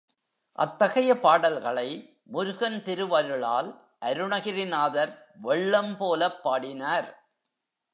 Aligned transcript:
அத்தகைய 0.57 1.19
பாடல்களை 1.19 1.89
முருகன் 2.25 2.83
திருவருளால் 2.83 3.69
அருணகிரிநாதர் 3.99 5.13
வெள்ளம் 5.41 5.97
போலப் 5.97 6.43
பாடினார். 6.43 7.09